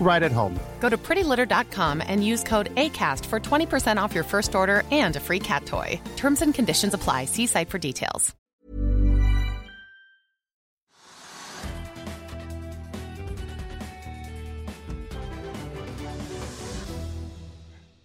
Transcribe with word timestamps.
right 0.00 0.22
at 0.22 0.32
home. 0.32 0.58
Go 0.80 0.88
to 0.88 0.96
prettylitter.com 0.96 2.02
and 2.06 2.24
use 2.24 2.44
code 2.44 2.74
ACAST 2.76 3.26
for 3.26 3.40
20% 3.40 4.00
off 4.02 4.14
your 4.14 4.24
first 4.24 4.54
order 4.54 4.82
and 4.90 5.16
a 5.16 5.20
free 5.20 5.40
cat 5.40 5.66
toy. 5.66 6.00
Terms 6.16 6.42
and 6.42 6.54
conditions 6.54 6.94
apply. 6.94 7.24
See 7.26 7.46
site 7.46 7.68
for 7.68 7.78
details. 7.78 8.34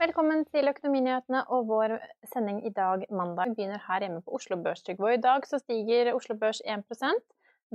Velkommen 0.02 0.48
til 0.50 0.66
Økonominyhetene 0.66 1.44
og 1.54 1.68
vår 1.70 1.92
sending 2.34 2.64
i 2.66 2.72
dag 2.74 3.04
mandag. 3.14 3.52
Vi 3.52 3.60
begynner 3.60 3.84
her 3.86 4.02
hjemme 4.02 4.24
på 4.26 4.34
Oslo 4.34 4.58
Børs, 4.58 4.82
Trygve. 4.82 5.14
I 5.14 5.22
dag 5.22 5.46
så 5.46 5.60
stiger 5.62 6.10
Oslo 6.16 6.36
Børs 6.42 6.62
1 6.66 6.82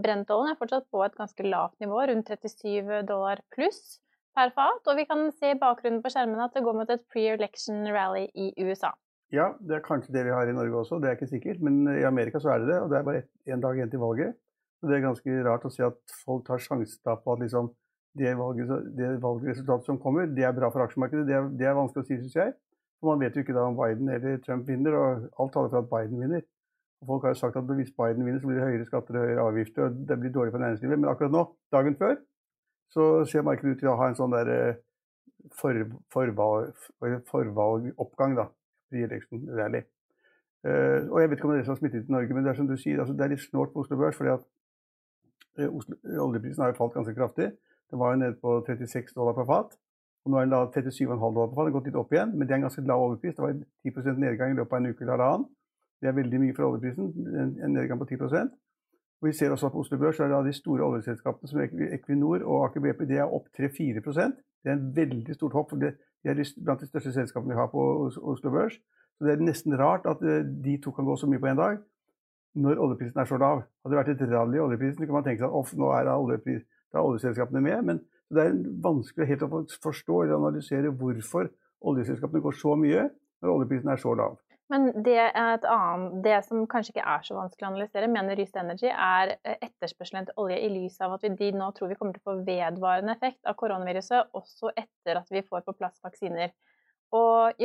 Brentollen 0.03 0.51
er 0.51 0.59
fortsatt 0.59 0.89
på 0.91 1.05
et 1.05 1.15
ganske 1.17 1.47
lavt 1.47 1.79
nivå, 1.81 2.01
rundt 2.11 2.29
37 2.29 3.07
dollar 3.09 3.41
pluss 3.55 4.01
per 4.37 4.53
fat. 4.57 4.83
Og 4.87 4.99
vi 4.99 5.07
kan 5.09 5.27
se 5.35 5.55
i 5.55 5.59
bakgrunnen 5.61 6.03
på 6.05 6.13
skjermen 6.13 6.45
at 6.45 6.55
det 6.57 6.65
går 6.67 6.77
mot 6.79 6.93
et 6.93 7.05
pre-election 7.13 7.87
rally 7.95 8.27
i 8.35 8.53
USA. 8.63 8.93
Ja, 9.35 9.51
det 9.59 9.79
er 9.79 9.87
kanskje 9.87 10.15
det 10.15 10.27
vi 10.29 10.35
har 10.35 10.47
i 10.47 10.55
Norge 10.55 10.83
også, 10.85 11.01
det 11.03 11.11
er 11.11 11.17
ikke 11.19 11.33
sikkert. 11.33 11.63
Men 11.65 11.83
i 11.97 12.05
Amerika 12.07 12.39
så 12.43 12.53
er 12.55 12.63
det 12.63 12.71
det, 12.71 12.83
og 12.83 12.93
det 12.93 12.99
er 12.99 13.09
bare 13.09 13.25
én 13.51 13.65
dag 13.65 13.79
igjen 13.79 13.91
til 13.91 14.03
valget. 14.03 14.37
Så 14.79 14.91
det 14.91 14.97
er 14.97 15.09
ganske 15.09 15.41
rart 15.49 15.65
å 15.67 15.73
se 15.73 15.83
at 15.87 15.99
folk 16.25 16.45
tar 16.47 16.63
sjansen 16.63 17.19
på 17.25 17.33
at 17.33 17.43
liksom 17.43 17.73
det, 18.17 18.33
valget, 18.39 18.71
det 18.97 19.09
valgresultatet 19.21 19.89
som 19.89 19.99
kommer, 20.01 20.29
det 20.31 20.45
er 20.47 20.55
bra 20.57 20.71
for 20.73 20.85
aksjemarkedet. 20.85 21.27
Det 21.29 21.35
er, 21.37 21.49
det 21.59 21.69
er 21.69 21.77
vanskelig 21.77 22.05
å 22.05 22.09
si, 22.09 22.21
syns 22.21 22.37
jeg. 22.39 22.55
For 23.01 23.13
man 23.13 23.25
vet 23.25 23.37
jo 23.37 23.43
ikke 23.45 23.57
da 23.57 23.67
om 23.69 23.77
Biden 23.77 24.09
eller 24.13 24.39
Trump 24.45 24.69
vinner, 24.69 24.95
og 24.97 25.27
alt 25.43 25.53
taler 25.57 25.73
for 25.73 25.83
at 25.83 25.91
Biden 25.91 26.23
vinner. 26.23 26.47
Og 27.03 27.11
folk 27.11 27.27
har 27.27 27.35
jo 27.35 27.41
sagt 27.43 27.59
at 27.61 27.75
hvis 27.77 27.93
Biden 27.99 28.25
vinner, 28.25 28.41
så 28.41 28.49
blir 28.49 28.61
det 28.61 28.69
høyere 28.71 28.89
skatter 28.89 29.19
og 29.19 29.27
høyere 29.27 29.49
avgifter, 29.51 29.89
og 29.89 29.99
det 30.09 30.19
blir 30.23 30.33
dårlig 30.33 30.55
for 30.55 30.65
næringslivet. 30.65 31.03
Men 31.03 31.11
akkurat 31.13 31.35
nå, 31.35 31.45
dagen 31.77 31.99
før, 32.01 32.17
så 32.93 33.25
ser 33.29 33.45
markedet 33.47 33.77
ut 33.77 33.83
til 33.83 33.91
å 33.93 33.97
ha 34.01 34.09
en 34.11 34.19
sånn 34.19 34.35
der 34.35 34.51
eh, 34.53 34.79
for, 35.55 35.79
forvalg, 36.13 36.73
forvalgoppgang, 37.31 38.37
da. 38.39 38.49
Re-election 38.95 39.47
rally. 39.59 39.83
Uh, 40.67 41.07
og 41.13 41.21
jeg 41.21 41.31
vet 41.31 41.39
ikke 41.39 41.47
om 41.47 41.53
det 41.55 41.67
har 41.67 41.79
smittet 41.79 42.07
til 42.07 42.15
Norge, 42.15 42.35
men 42.35 42.43
det 42.43 42.51
er 42.51 42.59
som 42.59 42.67
du 42.67 42.75
sier, 42.81 42.99
altså 42.99 43.15
det 43.15 43.23
er 43.23 43.33
litt 43.35 43.43
snålt 43.45 43.71
på 43.75 43.85
Oslo 43.85 43.99
Børs. 44.01 44.17
fordi 44.19 44.33
at 44.33 44.47
uh, 45.61 45.69
Oslo, 45.69 45.99
oljeprisen 46.25 46.63
har 46.63 46.73
jo 46.73 46.79
falt 46.79 46.97
ganske 46.97 47.15
kraftig. 47.15 47.51
Den 47.91 48.03
var 48.03 48.15
jo 48.15 48.21
nede 48.23 48.39
på 48.43 48.57
36 48.67 49.15
dollar 49.15 49.37
per 49.37 49.47
fat. 49.47 49.77
Og 50.25 50.33
nå 50.33 50.41
er 50.41 50.49
den 50.49 50.55
da 50.57 50.65
37,5 50.75 51.21
dollar 51.21 51.53
per 51.53 51.55
fat. 51.55 51.67
Den 51.67 51.71
har 51.71 51.77
gått 51.77 51.91
litt 51.91 52.01
opp 52.03 52.15
igjen, 52.17 52.33
men 52.35 52.49
det 52.49 52.57
er 52.57 52.61
en 52.61 52.67
ganske 52.67 52.87
lav 52.91 53.05
oljepris. 53.05 53.37
Det 53.37 53.45
var 53.45 53.61
10% 53.87 54.23
nedgang 54.25 54.55
i 54.55 54.59
løpet 54.59 54.73
av 54.73 54.81
en 54.81 54.91
uke 54.91 55.05
eller 55.05 55.15
halvannen. 55.15 55.47
Det 56.03 56.11
er 56.11 56.19
veldig 56.19 56.41
mye 56.43 56.57
for 56.57 56.71
oljeprisen, 56.71 57.13
en 57.65 57.73
nedgang 57.73 58.01
på 58.03 58.09
10 58.11 58.27
og 58.27 58.51
Vi 59.25 59.33
ser 59.33 59.51
også 59.51 59.71
at 59.71 59.73
på 59.73 59.81
Oslo 59.81 59.99
Børs 59.99 60.21
er 60.21 60.29
det 60.29 60.43
de 60.45 60.53
store 60.53 60.85
oljeselskapene 60.85 61.49
som 61.49 61.61
Equinor 61.61 62.43
og 62.45 62.67
Aker 62.67 62.85
BP 62.85 63.07
de 63.09 63.17
er 63.17 63.33
opp 63.33 63.49
3-4% 63.57 64.37
Det 64.65 64.73
er 64.73 64.77
en 64.77 64.91
veldig 64.97 65.35
stort 65.35 65.53
hopp. 65.57 65.71
for 65.71 65.81
De 65.81 65.93
er 66.25 66.43
blant 66.65 66.81
de 66.81 66.87
største 66.87 67.13
selskapene 67.13 67.55
vi 67.55 67.59
har 67.59 67.71
på 67.73 67.83
Oslo 68.23 68.51
Børs. 68.51 68.77
Så 69.19 69.25
Det 69.25 69.33
er 69.33 69.45
nesten 69.45 69.79
rart 69.79 70.07
at 70.07 70.23
eh, 70.23 70.45
de 70.45 70.77
to 70.83 70.91
kan 70.91 71.05
gå 71.05 71.17
så 71.17 71.27
mye 71.27 71.41
på 71.41 71.49
én 71.49 71.57
dag 71.57 71.79
når 72.57 72.81
oljeprisen 72.81 73.21
er 73.21 73.29
så 73.29 73.37
lav. 73.37 73.63
Hadde 73.85 73.93
det 73.95 74.01
vært 74.01 74.13
et 74.15 74.33
rally 74.33 74.57
i 74.57 74.65
oljeprisen, 74.65 75.05
kan 75.07 75.19
man 75.19 75.25
tenke 75.25 75.45
seg 75.45 75.57
at 75.59 75.73
nå 75.77 75.91
er, 75.93 76.09
oljepris, 76.09 76.63
er 76.95 77.05
oljeselskapene 77.05 77.61
med. 77.61 77.83
Men 77.85 78.01
det 78.33 78.43
er 78.43 78.57
vanskelig 78.83 79.29
helt 79.29 79.45
å 79.45 79.51
forstå 79.85 80.23
eller 80.23 80.39
analysere 80.39 80.93
hvorfor 80.93 81.51
oljeselskapene 81.87 82.43
går 82.45 82.57
så 82.57 82.77
mye 82.81 83.09
når 83.43 83.53
oljeprisen 83.53 83.93
er 83.93 84.01
så 84.01 84.15
lav. 84.17 84.39
Men 84.73 84.89
det, 85.07 85.19
annet, 85.37 86.23
det, 86.25 86.37
som 86.49 86.65
kanskje 86.67 86.97
ikke 86.97 87.07
er 87.07 87.27
så 87.27 87.37
vanskelig 87.37 87.67
å 87.67 87.71
analysere, 87.71 88.09
mener 88.11 88.39
Ryst 88.39 88.57
Energy, 88.59 88.89
er 88.91 89.37
eh, 89.37 89.61
etterspørselen 89.63 90.25
etter 90.25 90.41
olje 90.43 90.59
i 90.59 90.71
lys 90.73 90.97
av 91.07 91.15
at 91.15 91.27
vi 91.27 91.31
de 91.39 91.53
nå 91.55 91.69
tror 91.77 91.93
vi 91.93 91.99
kommer 92.01 92.17
til 92.17 92.25
å 92.25 92.33
få 92.33 92.41
vedvarende 92.49 93.15
effekt 93.15 93.47
av 93.47 93.55
koronaviruset 93.61 94.35
også 94.35 94.73
etter 94.75 95.21
at 95.21 95.31
vi 95.31 95.45
får 95.47 95.63
på 95.69 95.77
plass 95.79 96.03
vaksiner. 96.03 96.51
Og 97.15 97.63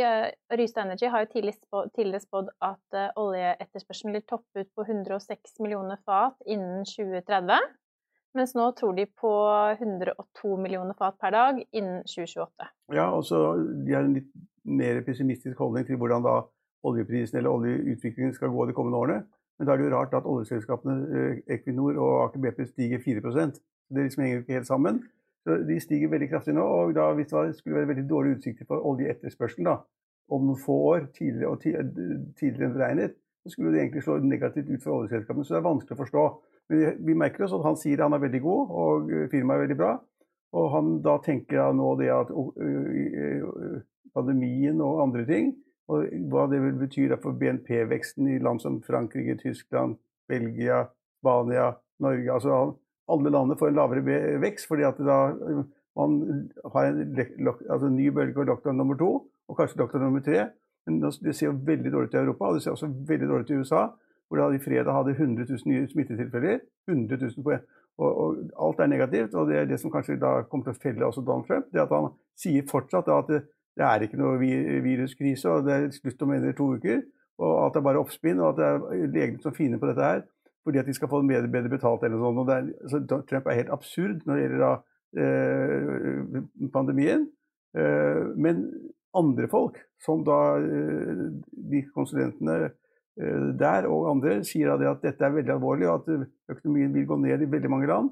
Ryst 0.54 0.78
Energy 0.78 1.10
har 1.10 1.24
jo 1.24 1.32
tidligere 1.34 2.22
spådd 2.22 2.52
at 2.62 2.98
uh, 2.98 3.08
oljeetterspørselen 3.18 4.14
vil 4.14 4.26
toppe 4.30 4.62
ut 4.62 4.70
på 4.78 4.86
106 4.86 5.58
millioner 5.66 5.98
fat 6.06 6.38
innen 6.46 6.86
2030. 6.86 7.58
Mens 8.38 8.54
nå 8.56 8.70
tror 8.78 8.94
de 8.96 9.08
på 9.10 9.34
102 9.74 10.54
millioner 10.62 10.96
fat 10.96 11.18
per 11.20 11.34
dag 11.36 11.60
innen 11.74 12.06
2028. 12.06 12.70
Ja, 12.96 13.10
og 13.10 13.26
så 13.28 13.42
de 13.58 13.98
har 13.98 14.06
en 14.06 14.16
litt 14.20 14.30
mer 14.64 15.02
pessimistisk 15.04 15.60
holdning 15.60 15.90
til 15.90 15.98
hvordan 16.00 16.24
da 16.24 16.38
oljeprisen 16.84 17.38
eller 17.38 17.50
oljeutviklingen 17.54 18.34
skal 18.34 18.50
gå 18.50 18.66
de 18.66 18.76
kommende 18.78 18.98
årene. 18.98 19.24
Men 19.60 19.68
da 19.68 19.74
er 19.74 19.82
det 19.82 19.88
jo 19.88 19.96
rart 19.96 20.14
at 20.18 20.26
oljeselskapene 20.26 20.94
eh, 21.18 21.42
Equinor 21.56 21.98
og 22.02 22.14
Aker 22.26 22.42
BP 22.42 22.64
stiger 22.72 23.02
4% 23.04 23.60
Det 23.92 24.06
liksom 24.06 24.24
henger 24.24 24.40
ikke 24.42 24.58
helt 24.58 24.68
sammen. 24.68 25.04
Så 25.46 25.58
De 25.68 25.80
stiger 25.80 26.10
veldig 26.10 26.30
kraftig 26.30 26.54
nå. 26.54 26.64
og 26.64 26.96
da, 26.96 27.12
Hvis 27.14 27.28
det 27.28 27.56
skulle 27.56 27.78
være 27.78 27.88
veldig 27.88 28.10
dårlige 28.10 28.36
utsikter 28.36 28.66
for 28.66 28.86
oljeetterspørselen 28.94 29.68
om 30.32 30.46
noen 30.48 30.60
få 30.66 30.74
år, 30.94 31.08
tidligere, 31.18 31.50
og 31.50 31.62
tidligere 31.62 32.66
enn 32.66 32.76
beregnet, 32.78 33.16
så 33.44 33.52
skulle 33.52 33.74
det 33.74 33.82
egentlig 33.82 34.04
slå 34.04 34.18
negativt 34.18 34.70
ut 34.70 34.84
for 34.84 35.02
oljeselskapene. 35.02 35.46
Så 35.46 35.54
det 35.54 35.60
er 35.60 35.66
vanskelig 35.66 35.98
å 35.98 36.02
forstå. 36.04 36.24
Men 36.70 37.02
vi 37.06 37.18
merker 37.20 37.44
oss 37.44 37.56
at 37.58 37.66
han 37.66 37.78
sier 37.78 38.02
han 38.06 38.16
er 38.16 38.22
veldig 38.24 38.42
god, 38.42 38.72
og 38.84 39.12
firmaet 39.34 39.58
er 39.58 39.64
veldig 39.66 39.78
bra. 39.82 39.92
Og 40.56 40.70
han 40.72 40.94
da 41.04 41.18
tenker 41.26 41.74
nå 41.76 41.90
det 42.00 42.10
at 42.14 42.32
pandemien 44.16 44.82
og 44.82 45.04
andre 45.06 45.26
ting 45.28 45.52
og 45.92 46.08
hva 46.32 46.48
det 46.52 46.62
vil 46.64 46.80
bety 46.80 47.10
for 47.22 47.36
BNP-veksten 47.38 48.30
i 48.32 48.40
land 48.44 48.64
som 48.64 48.80
Frankrike, 48.86 49.36
Tyskland, 49.42 49.98
Belgia, 50.32 50.86
Spania, 51.20 51.74
Norge. 52.00 52.32
Altså 52.32 52.62
alle 53.12 53.34
landene 53.34 53.58
får 53.60 53.72
en 53.72 53.80
lavere 53.80 54.40
vekst 54.42 54.70
fordi 54.70 54.88
at 54.88 55.00
da 55.04 55.20
man 56.00 56.50
har 56.74 56.88
en 56.88 57.18
altså, 57.70 57.90
ny 57.92 58.08
bølge 58.16 58.40
og 58.40 58.48
lockdown 58.48 58.78
nummer 58.80 58.96
to, 58.96 59.12
og 59.48 59.58
kanskje 59.58 59.82
lockdown 59.82 60.06
nummer 60.08 60.24
tre. 60.24 60.46
Men 60.88 61.02
det 61.02 61.36
ser 61.36 61.50
jo 61.50 61.58
veldig 61.66 61.92
dårlig 61.92 62.10
ut 62.10 62.16
i 62.16 62.22
Europa, 62.22 62.48
og 62.48 62.56
det 62.56 62.64
ser 62.64 62.72
også 62.72 62.88
veldig 63.08 63.28
dårlig 63.30 63.46
ut 63.46 63.52
i 63.52 63.60
USA. 63.60 63.84
Hvor 64.28 64.40
da 64.40 64.48
i 64.56 64.64
fredag 64.64 64.96
hadde 64.96 65.12
100 65.12 65.46
000 65.50 65.68
nye 65.68 65.88
smittetilfeller. 65.92 66.60
100 66.88 67.18
000 67.22 67.44
på 67.44 67.52
en. 67.52 67.66
Og, 68.00 68.18
og, 68.18 68.38
alt 68.66 68.80
er 68.80 68.88
negativt. 68.88 69.34
Og 69.36 69.50
det 69.50 69.58
er 69.60 69.68
det 69.68 69.80
som 69.82 69.92
kanskje 69.92 70.16
da 70.22 70.32
kommer 70.48 70.70
til 70.70 70.78
å 70.78 70.82
felle 70.82 71.06
også 71.06 71.24
Donald 71.28 71.50
Trump. 71.50 71.68
det 71.74 71.84
at 71.84 71.92
Han 71.92 72.14
sier 72.40 72.64
fortsatt 72.72 73.12
at 73.12 73.34
det 73.78 73.88
er 73.88 74.04
ikke 74.06 74.20
noe 74.20 74.38
viruskrise, 74.40 75.50
og 75.50 75.66
det 75.68 75.74
er 75.74 75.90
slutt 75.96 76.22
om 76.26 76.34
en 76.34 76.42
eller 76.42 76.58
to 76.58 76.68
uker. 76.76 77.02
Og 77.42 77.54
at 77.66 77.74
det 77.74 77.82
er 77.82 77.88
bare 77.88 78.02
oppspinn, 78.04 78.42
og 78.44 78.52
at 78.52 78.60
det 78.60 78.68
er 78.68 79.12
legene 79.16 79.44
som 79.44 79.56
finner 79.56 79.82
på 79.82 79.90
dette 79.90 80.06
her 80.06 80.24
fordi 80.62 80.78
at 80.78 80.86
de 80.86 80.94
skal 80.94 81.10
få 81.10 81.22
bedre, 81.26 81.50
bedre 81.50 81.72
betalt 81.72 82.04
eller 82.06 82.20
noe 82.22 82.36
sånt. 82.38 82.52
Er, 82.54 82.90
så 82.92 83.22
Trump 83.26 83.48
er 83.50 83.58
helt 83.58 83.72
absurd 83.74 84.20
når 84.28 84.38
det 84.38 84.44
gjelder 84.44 84.62
da, 84.62 84.74
eh, 85.24 86.44
pandemien. 86.74 87.24
Eh, 87.78 88.20
men 88.38 88.68
andre 89.18 89.48
folk, 89.52 89.80
som 90.04 90.22
da 90.28 90.38
eh, 90.60 91.24
de 91.72 91.82
konsulentene 91.96 92.58
eh, 92.70 93.48
der 93.60 93.88
og 93.90 94.12
andre, 94.12 94.42
sier 94.48 94.76
at 94.76 95.04
dette 95.04 95.26
er 95.26 95.34
veldig 95.34 95.56
alvorlig, 95.56 95.90
og 95.90 96.06
at 96.06 96.58
økonomien 96.58 96.94
vil 96.94 97.10
gå 97.10 97.20
ned 97.24 97.42
i 97.42 97.52
veldig 97.56 97.72
mange 97.72 97.90
land. 97.92 98.12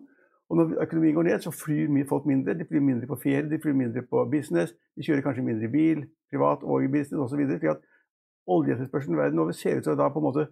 Og 0.50 0.58
når 0.58 0.82
økonomien 0.82 1.16
går 1.16 1.28
ned, 1.28 1.40
så 1.40 1.52
flyr 1.54 2.06
folk 2.10 2.26
mindre. 2.26 2.56
De 2.58 2.66
flyr 2.66 2.82
mindre 2.82 3.08
på 3.08 3.20
ferie, 3.22 3.50
de 3.50 3.60
flyr 3.62 3.74
mindre 3.78 4.02
på 4.02 4.26
business. 4.32 4.74
De 4.98 5.06
kjører 5.06 5.22
kanskje 5.22 5.46
mindre 5.46 5.70
bil, 5.70 6.06
privat 6.32 6.64
og 6.64 6.84
i 6.84 6.88
business 6.88 7.22
osv. 7.22 7.44
fordi 7.46 7.70
at 7.70 7.84
oljeetterspørselen 8.50 9.18
verden 9.18 9.40
over 9.40 9.54
ser 9.54 9.78
ut 9.78 9.86
til 9.86 9.94
å 9.94 10.00
da 10.00 10.10
på 10.10 10.22
en 10.22 10.26
måte 10.26 10.48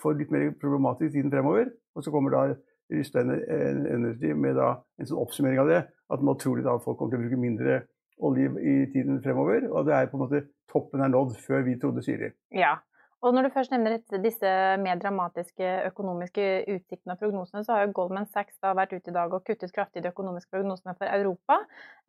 få 0.00 0.14
litt 0.16 0.30
mer 0.32 0.50
problematisk 0.60 1.12
tiden 1.12 1.32
fremover. 1.32 1.68
Og 1.94 2.04
så 2.04 2.10
kommer 2.10 2.32
da 2.32 2.44
Rystein 2.92 3.30
Energy 3.32 4.32
med 4.32 4.56
da 4.56 4.78
en 5.00 5.08
sånn 5.08 5.20
oppsummering 5.20 5.60
av 5.60 5.68
det. 5.68 5.82
At 6.12 6.24
nå 6.24 6.34
tror 6.40 6.62
da 6.64 6.78
folk 6.80 6.98
kommer 6.98 7.12
til 7.12 7.20
å 7.20 7.26
bruke 7.26 7.40
mindre 7.40 7.82
olje 8.22 8.48
i 8.60 8.76
tiden 8.94 9.20
fremover. 9.24 9.68
Og 9.68 9.86
det 9.88 9.96
er 9.96 10.08
på 10.08 10.16
en 10.16 10.24
måte 10.24 10.46
toppen 10.72 11.04
er 11.04 11.12
nådd 11.12 11.36
før 11.44 11.66
vi 11.68 11.76
trodde, 11.80 12.04
de. 12.04 12.32
Ja, 12.56 12.78
Og 13.22 13.30
når 13.30 13.46
du 13.46 13.52
først 13.54 13.70
nevner 13.70 14.00
disse 14.24 14.52
mer 14.82 14.98
dramatiske 14.98 15.66
økonomiske 15.92 16.46
utsiktene 16.74 17.14
og 17.14 17.20
prognosene, 17.20 17.62
så 17.62 17.76
har 17.76 17.84
jo 17.84 17.92
Goldman 17.94 18.26
Sachs 18.26 18.56
da 18.58 18.72
vært 18.74 18.96
ute 18.96 19.12
i 19.12 19.14
dag 19.14 19.30
og 19.30 19.44
kuttet 19.46 19.70
kraftig 19.74 20.02
de 20.02 20.10
økonomiske 20.10 20.50
prognosene 20.50 20.96
for 20.98 21.06
Europa, 21.06 21.60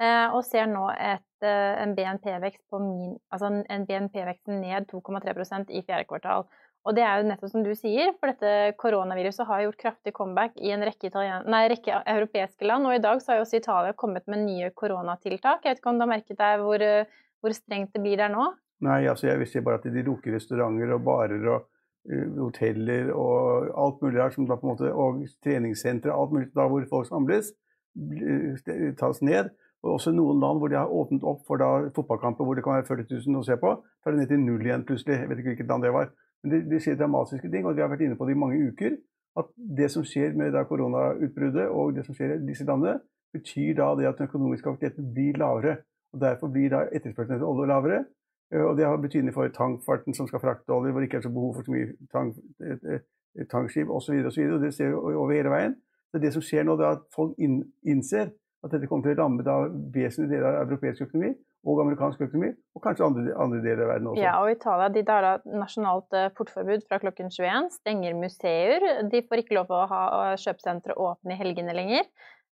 eh, 0.01 0.33
og 0.33 0.41
ser 0.47 0.65
nå 0.71 0.87
et, 0.95 1.45
eh, 1.45 1.75
en 1.83 1.93
BNP-vekst 1.93 2.65
altså 2.73 3.51
BNP-vekst 3.91 4.49
ned 4.49 4.89
2,3% 4.89 5.69
i 5.69 5.83
fjerde 5.85 6.09
kvartal. 6.09 6.47
Og 6.83 6.97
det 6.97 7.05
er 7.05 7.21
jo 7.21 7.29
nettopp 7.29 7.53
som 7.53 7.63
du 7.63 7.71
sier, 7.77 8.09
for 8.17 8.33
dette 8.33 8.73
koronaviruset 8.81 9.45
har 9.47 9.61
gjort 9.67 9.79
kraftig 9.85 10.15
comeback 10.17 10.57
i 10.57 10.73
en 10.73 10.81
rekke, 10.81 11.13
italien, 11.13 11.45
nei, 11.45 11.67
rekke 11.69 12.01
europeiske 12.09 12.65
land, 12.65 12.89
og 12.89 12.97
i 12.97 13.03
dag 13.05 13.21
så 13.21 13.31
har 13.31 13.39
jo 13.39 13.45
også 13.45 13.61
Italia 13.61 13.93
kommet 13.93 14.25
med 14.25 14.47
nye 14.47 14.73
koronatiltak. 14.73 15.61
Jeg 15.61 15.77
vet 15.77 15.83
ikke 15.83 15.93
om 15.93 16.01
du 16.01 16.07
har 16.07 16.15
merket 16.17 16.41
deg 16.41 16.65
hvor, 16.65 16.89
hvor 17.39 17.53
strengt 17.53 17.93
det 17.93 18.01
blir 18.01 18.17
der 18.17 18.33
nå? 18.33 18.49
Nei, 18.83 19.03
altså 19.07 19.29
jeg 19.29 19.39
visste 19.39 19.63
bare 19.63 19.79
at 19.79 19.87
de 19.87 20.03
lukker 20.03 20.35
restauranter 20.35 20.93
og 20.95 21.03
barer 21.05 21.43
og 21.47 21.67
uh, 22.11 22.39
hoteller 22.41 23.11
og 23.15 23.69
alt 23.85 24.01
mulig 24.01 24.19
der, 24.19 24.33
som 24.33 24.47
da 24.47 24.57
på 24.59 24.67
en 24.67 24.73
måte, 24.73 24.93
og 24.93 25.21
treningssentre, 25.45 26.11
alt 26.13 26.33
mulig 26.35 26.49
da 26.55 26.67
hvor 26.67 26.87
folk 26.89 27.07
samles, 27.07 27.53
tas 28.99 29.21
ned. 29.21 29.53
Og 29.83 29.97
også 29.97 30.13
noen 30.15 30.39
land 30.39 30.59
hvor 30.59 30.71
de 30.71 30.79
har 30.79 30.91
åpnet 30.91 31.23
opp 31.27 31.41
for 31.47 31.59
da 31.59 31.89
fotballkamper 31.95 32.47
hvor 32.47 32.55
det 32.55 32.63
kan 32.63 32.77
være 32.77 32.87
40 32.87 33.09
000 33.27 33.39
å 33.41 33.47
se 33.47 33.57
på, 33.59 33.73
tar 34.03 34.15
det 34.15 34.21
ned 34.21 34.29
til 34.31 34.39
null 34.39 34.63
igjen 34.63 34.85
plutselig. 34.87 35.17
Jeg 35.19 35.29
vet 35.29 35.41
ikke 35.41 35.51
hvilket 35.53 35.71
land 35.71 35.83
det 35.83 35.91
var. 35.95 36.13
Men 36.43 36.53
de, 36.53 36.59
de 36.71 36.79
sier 36.83 36.99
dramatiske 36.99 37.51
ting, 37.51 37.67
og 37.67 37.75
vi 37.75 37.83
har 37.83 37.91
vært 37.91 38.05
inne 38.05 38.15
på 38.19 38.27
det 38.27 38.35
i 38.35 38.39
mange 38.39 38.59
uker. 38.71 38.95
At 39.39 39.49
det 39.79 39.89
som 39.91 40.05
skjer 40.07 40.35
med 40.39 40.55
koronautbruddet 40.69 41.67
og 41.67 41.95
det 41.97 42.05
som 42.07 42.15
skjer 42.15 42.37
i 42.37 42.41
disse 42.47 42.67
landene, 42.67 42.99
betyr 43.33 43.73
da 43.79 43.89
det 43.97 44.07
at 44.07 44.19
den 44.19 44.29
økonomiske 44.29 44.69
aktiviteten 44.69 45.11
blir 45.13 45.39
lavere. 45.41 45.77
og 46.13 46.21
Derfor 46.21 46.51
blir 46.53 46.69
da 46.71 46.83
etterspørselen 46.93 47.39
etter 47.39 47.49
olje 47.49 47.69
lavere. 47.71 48.03
Eh, 48.53 48.63
og 48.63 48.77
det 48.77 48.85
har 48.87 49.01
betydning 49.01 49.35
for 49.35 49.49
tankfarten 49.53 50.15
som 50.17 50.29
skal 50.29 50.43
frakte 50.43 50.75
olje, 50.75 50.93
hvor 50.93 51.03
det 51.03 51.09
ikke 51.09 51.21
er 51.21 51.27
så 51.27 51.33
behov 51.33 51.57
for 51.57 51.67
så 51.67 51.73
mye 51.73 51.93
tank, 52.13 52.37
tankskip 53.51 53.89
osv. 53.89 54.21
Det 54.23 54.73
ser 54.73 54.93
vi 54.93 55.17
over 55.17 55.33
hele 55.33 55.53
veien. 55.53 55.75
Så 56.13 56.21
det 56.21 56.33
som 56.35 56.45
skjer 56.45 56.67
nå, 56.67 56.77
er 56.77 56.99
at 56.99 57.07
folk 57.15 57.33
innser 57.41 58.29
at 58.63 58.71
dette 58.71 58.87
kommer 58.87 59.07
til 59.07 59.17
å 59.17 59.23
ramme 59.23 59.43
da 59.43 59.63
vesentlige 59.93 60.37
deler 60.37 60.61
av 60.61 60.69
europeisk 60.69 61.07
økonomi 61.07 61.33
og 61.63 61.79
amerikansk 61.79 62.19
økonomi, 62.25 62.49
og 62.75 62.81
kanskje 62.83 63.05
andre, 63.07 63.33
andre 63.39 63.61
deler 63.63 63.85
av 63.85 63.91
verden 63.93 64.07
også. 64.11 64.19
Ja, 64.19 64.33
og 64.43 64.51
Italia 64.51 64.89
de 64.91 65.03
har 65.07 65.23
da 65.23 65.59
nasjonalt 65.61 66.17
eh, 66.19 66.29
portforbud 66.35 66.83
fra 66.89 66.99
klokken 66.99 67.31
21, 67.31 67.69
stenger 67.77 68.17
museer. 68.19 68.87
De 69.11 69.21
får 69.29 69.43
ikke 69.43 69.55
lov 69.55 69.71
å 69.71 69.85
ha 69.87 70.03
kjøpesentre 70.43 70.97
åpne 70.99 71.35
i 71.35 71.39
helgene 71.39 71.75
lenger. 71.77 72.09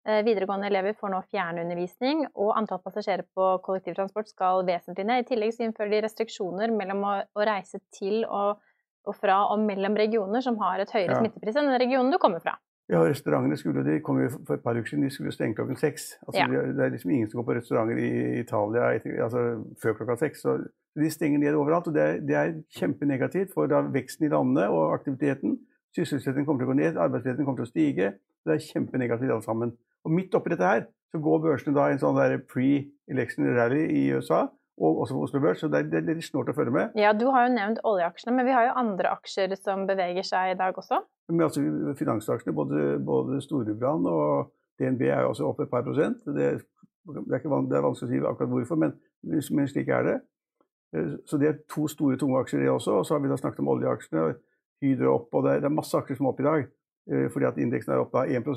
Eh, 0.08 0.22
videregående 0.24 0.68
elever 0.70 0.94
får 0.96 1.12
nå 1.12 1.18
fjernundervisning, 1.28 2.22
og 2.40 2.54
antall 2.56 2.80
passasjerer 2.80 3.26
på 3.36 3.50
kollektivtransport 3.66 4.30
skal 4.32 4.64
vesentlig 4.64 5.04
ned. 5.04 5.20
I 5.20 5.28
tillegg 5.28 5.52
så 5.52 5.66
innfører 5.66 5.92
de 5.92 6.00
restriksjoner 6.06 6.72
mellom 6.72 7.04
å, 7.04 7.12
å 7.36 7.44
reise 7.44 7.82
til 7.92 8.22
og, 8.24 8.62
og, 9.04 9.12
fra 9.18 9.42
og 9.52 9.60
mellom 9.66 9.98
regioner 10.00 10.40
som 10.44 10.56
har 10.62 10.80
et 10.80 10.94
høyere 10.94 11.18
ja. 11.18 11.20
smittepris 11.20 11.60
enn 11.60 11.68
den 11.68 11.80
regionen 11.82 12.14
du 12.14 12.16
kommer 12.22 12.40
fra. 12.40 12.56
Ja, 12.90 13.04
restaurantene 13.06 13.58
skulle, 13.60 13.84
de 13.86 14.00
kom 14.02 14.18
jo 14.18 14.30
for 14.32 14.56
et 14.56 14.64
par 14.64 14.74
uker 14.74 14.88
siden, 14.88 15.04
de 15.04 15.12
skulle 15.14 15.34
stenge 15.36 15.54
klokken 15.60 15.78
seks. 15.78 16.08
Altså, 16.24 16.46
ja. 16.48 16.62
Det 16.74 16.86
er 16.86 16.96
liksom 16.96 17.12
ingen 17.14 17.28
som 17.30 17.38
går 17.38 17.46
på 17.50 17.58
restauranter 17.60 18.00
i 18.02 18.40
Italia 18.40 18.88
altså, 19.26 19.44
før 19.84 19.94
klokka 20.00 20.16
seks. 20.24 20.42
Så 20.42 20.56
de 20.98 21.12
stenger 21.12 21.44
ned 21.44 21.60
overalt. 21.60 21.92
og 21.92 21.94
Det 21.94 22.02
er, 22.02 22.18
det 22.24 22.40
er 22.40 22.56
kjempenegativt 22.80 23.52
for 23.54 23.70
da 23.70 23.84
veksten 23.84 24.26
i 24.26 24.32
landet 24.32 24.72
og 24.72 24.96
aktiviteten. 24.96 25.60
Sysselsettingen 25.94 26.48
kommer 26.48 26.64
til 26.64 26.70
å 26.70 26.72
gå 26.72 26.80
ned, 26.80 26.98
arbeidsledigheten 26.98 27.46
kommer 27.46 27.62
til 27.62 27.68
å 27.68 27.70
stige. 27.70 28.10
Det 28.48 28.56
er 28.56 28.66
kjempenegativt 28.72 29.36
alt 29.36 29.46
sammen. 29.46 29.76
Og 30.06 30.14
midt 30.14 30.34
oppi 30.34 30.52
dette 30.54 30.66
her 30.66 30.86
så 31.10 31.18
går 31.22 31.42
børsene 31.42 31.74
da 31.74 31.88
i 31.90 31.96
en 31.96 32.00
sånn 32.00 32.18
pre-election 32.50 33.48
rally 33.56 33.82
i 33.98 34.02
USA, 34.14 34.44
og 34.80 35.02
også 35.02 35.16
på 35.16 35.24
Oslo 35.26 35.40
Børs, 35.42 35.60
så 35.60 35.68
det 35.68 35.82
er, 35.92 36.04
litt 36.06 36.24
snålt 36.24 36.52
å 36.52 36.56
følge 36.56 36.72
med. 36.72 36.94
Ja, 36.96 37.12
Du 37.12 37.26
har 37.34 37.46
jo 37.46 37.52
nevnt 37.52 37.82
oljeaksjene, 37.84 38.36
men 38.36 38.46
vi 38.48 38.54
har 38.56 38.68
jo 38.68 38.76
andre 38.80 39.12
aksjer 39.12 39.52
som 39.60 39.84
beveger 39.88 40.24
seg 40.24 40.54
i 40.54 40.58
dag 40.58 40.78
også? 40.78 41.02
Men 41.28 41.46
altså 41.46 41.64
Finansaksjene, 41.98 42.54
både, 42.56 42.86
både 43.04 43.42
Storebrand 43.44 44.08
og 44.08 44.54
DNB 44.80 45.04
er 45.10 45.26
jo 45.26 45.34
også 45.34 45.50
opp 45.50 45.60
et 45.60 45.70
par 45.70 45.84
prosent. 45.84 46.24
Det, 46.24 46.34
det, 46.62 47.20
er, 47.20 47.36
ikke, 47.36 47.60
det 47.68 47.76
er, 47.76 47.84
vanskelig 47.84 48.08
å 48.08 48.12
si 48.12 48.22
akkurat 48.32 48.54
hvorfor, 48.54 48.80
men, 48.80 48.96
men, 49.28 49.68
slik 49.68 49.92
er 49.92 50.06
det. 50.06 50.18
Eh, 50.96 51.14
så 51.28 51.38
det 51.40 51.50
er 51.50 51.62
to 51.68 51.84
store, 51.90 52.16
tunge 52.20 52.40
aksjer, 52.40 52.64
det 52.64 52.72
også. 52.72 53.00
Og 53.02 53.06
så 53.06 53.16
har 53.16 53.24
vi 53.24 53.32
da 53.32 53.38
snakket 53.40 53.64
om 53.64 53.74
oljeaksjene. 53.74 54.30
Hydro 54.80 55.10
opp, 55.12 55.34
og 55.36 55.44
det 55.44 55.58
er, 55.58 55.58
det 55.60 55.68
er 55.68 55.76
masse 55.76 55.98
aksjer 55.98 56.16
som 56.16 56.30
er 56.30 56.32
opp 56.32 56.40
i 56.40 56.46
dag. 56.46 56.68
Eh, 57.12 57.26
fordi 57.34 57.50
at 57.50 57.60
indeksen 57.60 57.92
er 57.92 58.00
opp 58.00 58.14
da 58.16 58.24
1 58.24 58.48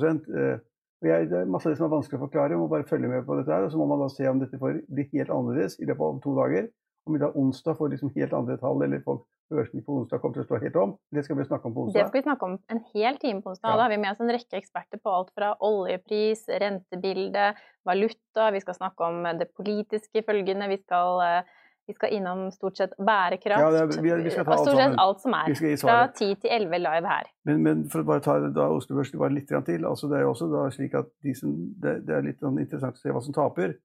jeg, 1.10 1.28
det 1.30 1.40
er 1.40 1.50
masse 1.50 1.68
av 1.68 1.74
det 1.74 1.80
som 1.80 1.88
er 1.88 1.94
vanskelig 1.96 2.20
å 2.20 2.24
forklare. 2.24 2.56
Man 2.56 2.64
må 2.64 2.72
bare 2.72 2.88
følge 2.88 3.10
med 3.10 3.26
på 3.26 3.36
dette. 3.38 3.52
her, 3.52 3.66
og 3.66 3.72
Så 3.72 3.80
må 3.80 3.86
man 3.90 4.02
da 4.02 4.08
se 4.12 4.26
om 4.30 4.40
dette 4.40 4.60
får 4.60 4.80
bli 4.88 5.06
helt 5.12 5.30
annerledes 5.30 5.78
i 5.80 5.88
løpet 5.88 6.06
av 6.08 6.20
to 6.24 6.34
dager. 6.38 6.68
Om 7.04 7.16
vi 7.16 7.20
da 7.20 7.30
onsdag 7.36 7.76
får 7.78 7.90
liksom 7.92 8.12
helt 8.16 8.32
andre 8.32 8.56
tall, 8.60 8.82
eller 8.82 9.02
folk 9.04 9.26
børsen 9.52 9.82
på 9.84 9.98
onsdag 9.98 10.20
kommer 10.22 10.38
til 10.38 10.44
å 10.44 10.46
stå 10.48 10.60
helt 10.62 10.76
om. 10.80 10.94
Det 11.12 11.24
skal 11.26 11.38
vi 11.38 11.46
snakke 11.48 11.68
om 11.68 11.74
på 11.74 11.82
onsdag. 11.84 11.98
Det 11.98 12.08
skal 12.08 12.20
vi 12.20 12.24
snakke 12.26 12.48
om 12.48 12.54
en 12.72 12.80
hel 12.94 13.18
time 13.22 13.42
på 13.44 13.52
onsdag. 13.52 13.68
Ja. 13.68 13.76
Da 13.76 13.86
har 13.86 13.92
vi 13.92 13.98
med 14.02 14.10
oss 14.14 14.22
en 14.24 14.32
rekke 14.32 14.60
eksperter 14.60 15.02
på 15.02 15.12
alt 15.12 15.32
fra 15.36 15.50
oljepris, 15.68 16.46
rentebilde, 16.62 17.50
valuta. 17.86 18.48
Vi 18.54 18.62
skal 18.64 18.78
snakke 18.78 19.10
om 19.10 19.28
det 19.40 19.50
politiske 19.56 20.24
følgene. 20.26 20.70
Vi 20.72 20.80
skal 20.80 21.20
uh, 21.20 21.60
vi 21.86 21.94
skal 21.96 22.12
innom 22.16 22.46
stort 22.52 22.76
sett 22.76 22.94
bærekraft. 22.96 23.60
Ja, 23.60 23.82
er, 23.82 23.90
vi, 24.02 24.12
vi 24.24 24.32
skal 24.32 24.46
ta 24.48 24.56
stort 24.56 24.78
sett 24.78 24.94
alt 25.02 25.20
som 25.20 25.36
er. 25.36 25.52
Fra 25.82 25.98
10 26.08 26.38
til 26.44 26.54
11 26.56 26.80
live 26.80 27.10
her. 27.12 27.28
Men, 27.48 27.60
men 27.66 27.82
for 27.92 28.00
å 28.00 28.08
bare 28.08 28.24
ta 28.24 28.38
da 28.46 28.70
Oslo 28.72 28.96
Børs 28.96 29.12
bare 29.20 29.36
litt 29.36 29.52
til. 29.52 29.84
altså 29.84 30.08
Det 30.08 30.18
er 30.18 30.24
jo 30.24 30.32
også 30.32 30.48
slik 30.78 30.96
at 31.00 31.10
de 31.24 31.34
som, 31.36 31.52
det, 31.82 31.98
det, 32.08 32.16
er 32.16 32.26
litt 32.30 32.40
sånn 32.40 32.60
interessant 32.62 32.96
å 32.96 33.02
se 33.02 33.12
hva 33.12 33.22
som 33.24 33.36
taper. 33.36 33.76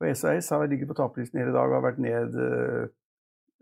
Og 0.00 0.10
SAS 0.18 0.50
har 0.50 0.66
ligget 0.66 0.90
på 0.90 0.98
taperlisten 0.98 1.40
hele 1.40 1.54
dag 1.54 1.70
og 1.70 1.78
har 1.78 1.86
vært 1.86 2.02
ned 2.02 2.34
eh, 2.34 2.88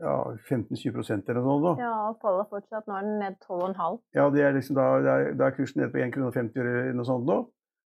ja, 0.02 0.14
15-20% 0.48 1.28
eller 1.28 1.44
noe 1.44 1.60
Da. 1.66 1.74
Ja, 1.82 1.96
og 2.08 2.22
faller 2.24 2.48
fortsatt. 2.50 2.88
Nå 2.88 2.96
er 2.96 3.08
den 3.08 3.18
ned 3.20 3.36
12,5. 3.44 3.98
Ja, 4.16 4.30
det 4.32 4.46
er 4.46 4.56
liksom 4.56 4.78
da, 4.78 4.86
da 5.36 5.50
er 5.50 5.58
kursen 5.58 5.82
nede 5.82 5.92
på 5.92 6.00
1,50 6.00 6.54
kr 6.56 6.64
eller 6.64 6.96
noe 6.96 7.08
sånt 7.08 7.28
nå. 7.28 7.42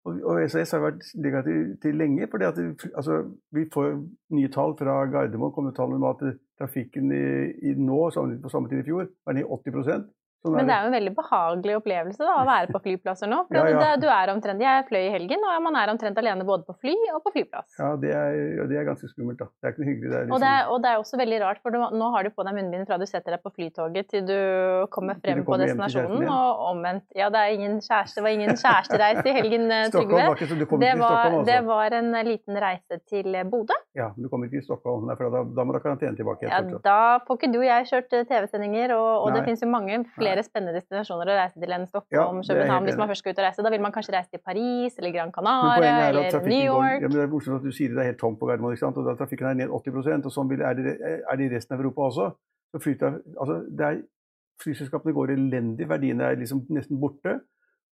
Og 0.03 0.41
SAS 0.51 0.73
har 0.75 0.81
vært 0.83 1.05
negativ 1.15 1.77
til 1.81 1.95
lenge. 1.95 2.27
fordi 2.31 2.45
at 2.45 2.57
altså, 2.95 3.23
Vi 3.55 3.69
får 3.73 3.93
nye 4.35 4.51
tall 4.51 4.75
fra 4.77 5.05
Gardermoen. 5.05 5.53
kommer 5.53 5.71
tall 5.71 5.93
om 5.93 6.03
at 6.03 6.23
trafikken 6.59 7.11
i, 7.11 7.23
i 7.69 7.73
nå, 7.73 8.09
sammenlignet 8.11 8.43
på 8.43 8.49
samme 8.49 8.69
tid 8.69 8.83
i 8.83 8.89
fjor, 8.89 9.07
var 9.25 9.33
ned 9.33 9.47
80 9.47 10.03
Sånn 10.43 10.57
Men 10.59 10.67
det 10.67 10.73
er 10.75 10.83
jo 10.83 10.89
en 10.89 10.95
veldig 10.97 11.11
behagelig 11.15 11.75
opplevelse 11.77 12.19
da, 12.19 12.33
å 12.41 12.47
være 12.47 12.73
på 12.75 12.79
flyplasser 12.83 13.29
nå. 13.31 13.37
For 13.47 13.55
ja, 13.55 13.77
ja. 13.79 13.91
Du 13.95 14.09
er 14.11 14.31
omtrent, 14.33 14.59
Jeg 14.59 14.83
fløy 14.89 15.05
i 15.05 15.11
helgen, 15.13 15.43
og 15.47 15.61
man 15.63 15.77
er 15.79 15.91
omtrent 15.93 16.17
alene 16.19 16.43
både 16.43 16.65
på 16.67 16.75
fly 16.83 16.95
og 17.13 17.21
på 17.23 17.31
flyplass. 17.37 17.69
Ja, 17.79 17.93
det 18.01 18.11
er, 18.11 18.65
det 18.67 18.79
er 18.81 18.87
ganske 18.89 19.07
skummelt. 19.07 19.39
da. 19.39 19.47
Det 19.47 19.69
er 19.69 19.71
ikke 19.71 19.83
noe 19.83 19.89
hyggelig. 19.89 20.09
Det 20.11 20.19
liksom... 20.25 20.35
og, 20.35 20.41
det 20.43 20.49
er, 20.51 20.67
og, 20.67 20.81
det 20.83 20.89
er, 20.91 21.03
også 21.03 21.19
veldig 21.21 21.39
rart, 21.45 21.61
for 21.63 21.71
du, 21.71 21.79
nå 21.95 22.09
har 22.15 22.27
du 22.27 22.31
på 22.35 22.43
deg 22.43 22.57
munnbind 22.57 22.89
fra 22.89 22.97
du 22.99 23.05
setter 23.07 23.37
deg 23.37 23.43
på 23.45 23.53
flytoget 23.55 24.09
til 24.11 24.25
du 24.27 24.35
kommer 24.91 25.21
frem 25.23 25.39
du 25.39 25.47
kommer 25.47 25.63
på 25.63 25.69
destinasjonen, 25.69 26.27
og 26.27 26.65
omvendt. 26.73 27.07
Ja, 27.15 27.29
det, 27.31 27.45
er 27.45 27.55
ingen 27.55 27.79
kjæreste, 27.79 28.19
det 28.19 28.25
var 28.27 28.35
ingen 28.35 28.59
kjærestereise 28.65 29.25
i 29.31 29.37
helgen, 29.39 29.65
eh, 29.71 29.87
Trygve. 29.95 30.27
Det 30.83 30.91
var, 30.99 31.21
altså. 31.29 31.45
det 31.47 31.59
var 31.69 31.97
en 32.01 32.11
liten 32.27 32.59
reise 32.65 32.99
til 33.07 33.39
Bodø. 33.47 33.79
Ja, 33.95 34.09
men 34.17 34.25
du 34.25 34.31
kommer 34.31 34.51
ikke 34.51 34.59
til 34.59 34.67
Stockholm, 34.67 35.07
for 35.15 35.31
da, 35.31 35.45
da 35.55 35.63
må 35.63 35.71
du 35.71 35.79
ha 35.79 35.85
karantene 35.87 36.19
tilbake. 36.19 36.51
Ja, 36.51 36.59
da 36.83 36.99
får 37.23 37.39
ikke 37.39 37.51
du 37.55 37.59
og 37.61 37.67
jeg 37.69 37.89
kjørt 37.93 38.15
eh, 38.19 38.27
TV-sendinger, 38.27 38.95
og, 38.97 39.09
og 39.23 39.37
det 39.37 39.43
finnes 39.47 39.63
jo 39.63 39.69
mange 39.71 39.99
flere 40.17 40.32
spennende 40.41 40.73
destinasjoner 40.79 41.29
å 41.29 41.35
reise 41.37 41.61
til 41.61 41.75
enn 41.75 41.85
Stockholm, 41.85 42.39
ja, 42.41 42.47
København. 42.49 42.87
Hvis 42.89 42.97
man 42.97 43.11
først 43.11 43.21
skal 43.21 43.35
ut 43.35 43.41
og 43.41 43.45
reise, 43.45 43.65
da 43.67 43.71
vil 43.73 43.83
man 43.85 43.93
kanskje 43.93 44.15
reise 44.15 44.33
til 44.33 44.41
Paris 44.41 44.97
eller 44.97 45.13
Gran 45.13 45.33
Canaria 45.35 46.09
eller 46.09 46.47
New 46.47 46.65
York. 46.65 46.97
Går, 46.97 47.05
ja, 47.05 47.11
men 47.11 47.17
det 47.19 47.23
er 47.27 47.31
morsomt 47.35 47.59
at 47.59 47.67
du 47.67 47.75
sier 47.75 47.93
det, 47.93 47.99
det 47.99 48.03
er 48.03 48.09
helt 48.09 48.21
tomt 48.23 48.39
på 48.41 48.49
Gardermoen, 48.49 48.73
ikke 48.73 48.85
sant? 48.85 48.97
og 48.97 49.05
da 49.05 49.13
trafikken 49.19 49.51
er 49.51 49.61
ned 49.61 49.77
80 49.77 50.25
og 50.25 50.33
sånn 50.33 50.55
er, 50.57 50.81
det, 50.81 50.97
er 51.21 51.39
det 51.39 51.45
i 51.45 51.53
resten 51.53 51.77
av 51.77 51.85
Europa 51.85 52.09
også. 52.09 52.27
Så 52.73 52.81
flyter, 52.81 53.21
altså, 53.37 53.61
er, 53.85 54.01
flyselskapene 54.63 55.13
går 55.13 55.35
elendig, 55.35 55.89
verdiene 55.89 56.31
er 56.31 56.39
liksom 56.41 56.65
nesten 56.73 56.97
borte. 57.01 57.37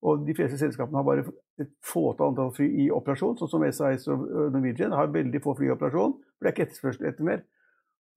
Og 0.01 0.25
de 0.25 0.33
fleste 0.33 0.57
selskapene 0.57 0.97
har 0.97 1.05
bare 1.05 1.27
et 1.61 1.73
fåtall 1.85 2.31
antall 2.31 2.55
fly 2.57 2.67
i 2.87 2.87
operasjon, 2.95 3.37
sånn 3.37 3.51
som 3.53 3.65
SAS 3.69 4.07
og 4.09 4.23
Norwegian 4.55 4.97
har 4.97 5.13
veldig 5.13 5.43
få 5.45 5.53
fly 5.59 5.69
i 5.69 5.75
operasjon. 5.75 6.15
For 6.17 6.47
det 6.47 6.49
er 6.49 6.57
ikke 6.57 6.69
etterspørsel 6.71 7.09
etter 7.11 7.29
mer. 7.29 7.43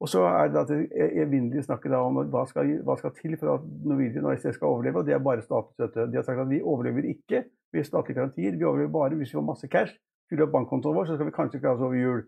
Og 0.04 0.10
så 0.12 0.22
er 0.28 0.50
det 0.52 0.64
det 0.68 0.80
evinnelige 1.24 1.64
snakket 1.64 1.94
om 1.96 2.18
hva 2.28 2.44
skal, 2.50 2.74
hva 2.84 2.98
skal 3.00 3.14
til 3.16 3.38
for 3.40 3.54
at 3.54 3.68
Norwegian 3.88 4.26
og 4.28 4.36
SS 4.36 4.58
skal 4.58 4.74
overleve, 4.74 5.00
og 5.00 5.08
det 5.08 5.16
er 5.16 5.22
bare 5.24 5.46
statlig 5.46 5.78
støtte. 5.78 6.08
De 6.12 6.20
har 6.20 6.26
sagt 6.28 6.42
at 6.44 6.50
vi 6.50 6.60
overlever 6.62 7.08
ikke 7.08 7.46
ved 7.74 7.88
statlige 7.88 8.18
garantier, 8.18 8.58
vi 8.58 8.68
overlever 8.68 8.92
bare 8.92 9.16
hvis 9.16 9.32
vi 9.32 9.40
får 9.40 9.46
masse 9.48 9.70
cash. 9.72 9.96
Fyller 10.30 10.48
opp 10.48 10.52
bankkontoen 10.58 10.98
vår, 10.98 11.08
så 11.08 11.16
skal 11.16 11.30
vi 11.30 11.36
kanskje 11.38 11.62
klare 11.64 11.80
oss 11.80 11.86
over 11.88 11.96
jul. 11.96 12.22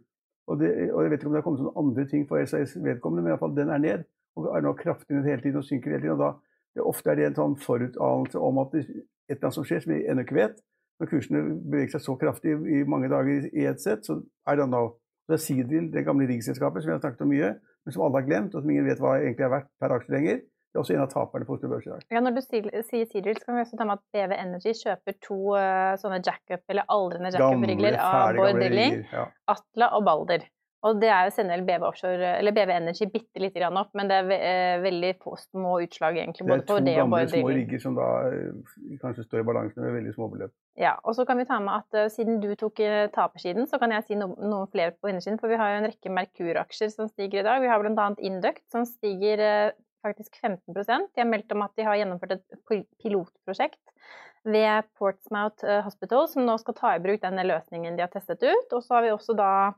Og, 0.48 0.60
det, 0.60 0.72
og, 0.94 1.04
Jeg 1.04 1.12
vet 1.12 1.20
ikke 1.20 1.28
om 1.28 1.36
det 1.36 1.42
har 1.42 1.48
kommet 1.50 1.66
noen 1.66 1.80
andre 1.84 2.08
ting 2.08 2.26
for 2.30 2.46
SAS 2.46 2.78
vedkommende, 2.80 3.24
men 3.24 3.32
i 3.32 3.34
hvert 3.34 3.44
fall 3.44 3.60
den 3.60 3.76
er 3.76 3.84
ned. 3.84 4.10
Og 4.36 4.50
er 4.56 4.64
nå 4.64 4.74
kraftig 4.80 5.18
ned 5.18 5.28
hele 5.28 5.42
tiden 5.42 5.60
og 5.60 5.68
synker 5.68 5.92
hele 5.92 6.02
tiden. 6.06 6.16
og 6.16 6.24
da 6.24 6.32
det, 6.76 6.84
Ofte 6.84 7.12
er 7.12 7.20
det 7.20 7.30
en 7.30 7.40
sånn 7.40 7.56
forutanelse 7.60 8.40
om 8.40 8.64
at 8.64 8.72
det, 8.72 8.86
et 9.28 9.36
eller 9.36 9.50
annet 9.50 9.60
som 9.60 9.68
skjer 9.68 9.84
som 9.84 9.94
vi 9.94 10.04
ennå 10.08 10.24
ikke 10.24 10.40
vet. 10.40 10.60
Når 11.00 11.12
kursene 11.12 11.44
beveger 11.60 11.96
seg 11.96 12.04
så 12.06 12.16
kraftig 12.20 12.56
i 12.72 12.84
mange 12.88 13.12
dager 13.12 13.50
i 13.52 13.68
ett 13.68 13.84
sett, 13.84 14.08
så 14.08 14.22
er 14.48 14.62
det 14.62 14.68
nå 14.72 14.86
det 15.26 15.38
er 15.38 15.42
Sidil, 15.42 15.88
det 15.94 16.06
gamle 16.06 16.28
riggselskapet 16.30 16.84
som 16.84 16.92
vi 16.92 16.96
har 16.96 17.02
snakket 17.02 17.24
om 17.26 17.32
mye, 17.34 17.54
men 17.86 17.94
som 17.94 18.04
alle 18.06 18.22
har 18.22 18.28
glemt, 18.28 18.54
og 18.54 18.62
som 18.62 18.74
ingen 18.74 18.86
vet 18.86 19.02
hva 19.02 19.16
egentlig 19.22 19.48
er 19.48 19.56
verdt 19.56 19.72
per 19.82 19.96
aksje 19.96 20.14
lenger. 20.14 20.44
Det 20.76 20.80
er 20.80 20.84
også 20.84 20.94
en 20.98 21.04
av 21.06 21.12
taperne 21.14 21.46
på 21.48 21.56
Oslo 21.56 21.70
Børs 21.72 21.86
i 21.88 21.92
dag. 21.94 22.02
Ja, 22.12 22.20
Når 22.20 22.34
du 22.36 22.42
sier 22.44 23.06
Sidil, 23.08 23.38
så 23.40 23.46
kan 23.48 23.56
vi 23.56 23.62
også 23.64 23.78
ta 23.80 23.86
med 23.88 24.02
at 24.02 24.04
BV 24.12 24.34
Energy 24.36 24.74
kjøper 24.76 25.16
to 25.24 25.38
uh, 25.56 25.94
sånne 26.02 26.20
jackup, 26.20 26.66
eller 26.68 26.90
aldrende 26.92 27.32
jackup-rigler 27.32 27.96
av 28.04 28.36
Bård 28.36 28.60
Drilling, 28.60 28.98
ja. 29.08 29.24
Atla 29.56 29.90
og 29.96 30.04
Balder. 30.10 30.44
Og 30.86 31.00
det 31.02 31.08
er 31.10 31.26
jo 31.26 31.34
sender 31.34 31.64
BV 31.66 31.84
Offshore, 31.88 32.36
eller 32.38 32.54
BV 32.54 32.72
Energy 32.76 33.08
bitte 33.10 33.42
lite 33.42 33.58
grann 33.58 33.78
opp, 33.80 33.90
men 33.98 34.10
det 34.10 34.20
er 34.22 34.28
ve 34.30 34.36
eh, 34.38 34.74
veldig 34.84 35.12
få 35.24 35.34
små 35.40 35.80
utslag 35.82 36.20
egentlig. 36.22 36.46
Det 36.46 36.52
Både 36.52 36.62
er 36.62 36.68
to 36.68 36.76
på 36.76 36.84
det 36.86 36.94
og 36.94 37.00
gamle 37.00 37.22
Bård 37.24 37.32
små 37.32 37.54
rigger 37.58 37.82
som 37.82 37.96
da 37.98 38.10
eh, 38.30 38.76
kanskje 39.02 39.26
står 39.26 39.42
i 39.42 39.48
balanse 39.50 39.82
med 39.82 39.96
veldig 39.98 40.14
små 40.14 40.28
beløp. 40.36 40.54
Ja, 40.78 40.94
og 41.02 41.18
så 41.18 41.26
kan 41.26 41.42
vi 41.42 41.48
ta 41.50 41.58
med 41.64 41.74
at 41.80 41.98
uh, 41.98 42.12
siden 42.12 42.38
du 42.44 42.52
tok 42.60 42.84
tapersiden, 43.16 43.66
så 43.72 43.80
kan 43.82 43.96
jeg 43.96 44.06
si 44.06 44.20
no 44.20 44.34
noen 44.36 44.70
flere 44.70 44.94
på 44.94 45.10
innersiden. 45.10 45.40
For 45.42 45.50
vi 45.50 45.58
har 45.62 45.72
jo 45.72 45.80
en 45.80 45.90
rekke 45.90 46.14
Merkur-aksjer 46.20 46.94
som 46.94 47.10
stiger 47.10 47.42
i 47.42 47.48
dag. 47.48 47.64
Vi 47.64 47.72
har 47.72 47.82
bl.a. 47.82 48.08
Induct 48.30 48.66
som 48.76 48.86
stiger 48.86 49.42
uh, 49.42 49.74
faktisk 50.06 50.38
15 50.38 50.62
De 50.70 51.24
har 51.24 51.32
meldt 51.32 51.56
om 51.56 51.66
at 51.66 51.74
de 51.80 51.88
har 51.88 51.98
gjennomført 51.98 52.38
et 52.38 52.62
pilotprosjekt 53.02 53.82
ved 54.46 54.86
Portsmouth 55.00 55.66
Hospital, 55.82 56.28
som 56.30 56.46
nå 56.46 56.60
skal 56.62 56.76
ta 56.78 56.92
i 56.94 57.02
bruk 57.02 57.24
denne 57.24 57.42
løsningen 57.48 57.96
de 57.98 58.04
har 58.06 58.12
testet 58.14 58.44
ut. 58.46 58.76
Og 58.76 58.84
så 58.86 59.00
har 59.00 59.08
vi 59.08 59.16
også 59.16 59.34
da 59.34 59.72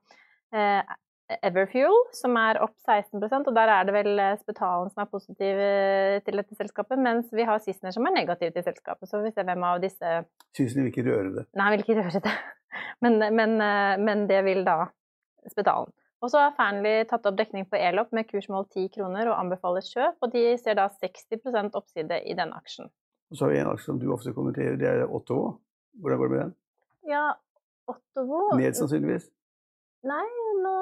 Everfuel, 1.44 1.96
som 2.16 2.38
er 2.40 2.60
opp 2.64 2.76
16 2.88 3.20
og 3.20 3.50
der 3.56 3.72
er 3.72 3.88
det 3.88 3.94
vel 3.96 4.20
eh, 4.22 4.38
Spetalen 4.40 4.88
som 4.94 5.04
er 5.04 5.10
positiv 5.12 5.60
eh, 5.60 6.20
til 6.24 6.40
dette 6.40 6.56
selskapet, 6.56 7.00
mens 7.04 7.34
vi 7.36 7.44
har 7.48 7.60
Sissener 7.60 7.92
som 7.92 8.08
er 8.08 8.16
negativ 8.16 8.54
til 8.56 8.64
selskapet. 8.64 9.10
Så 9.10 9.20
vi 9.26 9.34
ser 9.36 9.48
hvem 9.48 9.66
av 9.68 9.82
disse 9.84 10.22
Sissener 10.56 10.88
vil 10.88 10.94
ikke 10.94 11.08
røre 11.10 11.34
det. 11.36 11.44
Nei, 11.60 11.72
vil 11.74 11.84
ikke 11.84 11.98
røre 12.00 12.22
det. 12.24 12.36
Men, 13.02 13.16
men, 13.34 13.56
eh, 13.64 13.96
men 13.98 14.26
det 14.30 14.40
vil 14.46 14.60
da 14.66 14.90
Spetalen. 15.50 15.90
Og 16.22 16.30
så 16.30 16.42
har 16.42 16.56
Fearnley 16.58 17.06
tatt 17.10 17.26
opp 17.30 17.38
dekning 17.38 17.66
på 17.70 17.78
Elop 17.80 18.12
med 18.14 18.28
kursmål 18.30 18.68
10 18.68 18.90
kroner 18.96 19.30
og 19.32 19.38
anbefaler 19.38 19.86
kjøp, 19.86 20.18
og 20.22 20.34
de 20.34 20.44
ser 20.62 20.78
da 20.78 20.88
60% 20.92 21.78
oppside 21.78 22.20
i 22.26 22.36
denne 22.38 22.58
aksjen. 22.58 22.90
Og 23.32 23.38
så 23.38 23.46
har 23.46 23.54
vi 23.54 23.60
en 23.62 23.72
aksje 23.72 23.90
som 23.90 24.02
du 24.02 24.08
ofte 24.14 24.34
kommenterer, 24.36 24.78
det 24.82 24.90
er 24.90 25.04
Ottovo. 25.06 25.56
Hvordan 26.02 26.22
går 26.22 26.30
det 26.30 26.36
med 26.36 26.44
den? 26.44 26.54
Ja, 27.10 27.24
Ottovo 27.90 28.44
Ned 28.60 28.78
sannsynligvis? 28.78 29.30
Nei, 30.06 30.28
nå 30.62 30.74